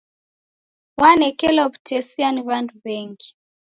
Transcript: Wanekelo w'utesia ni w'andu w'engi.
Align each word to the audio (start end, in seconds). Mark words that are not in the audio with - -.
Wanekelo 1.01 1.61
w'utesia 1.71 2.27
ni 2.31 2.41
w'andu 2.47 2.73
w'engi. 2.83 3.29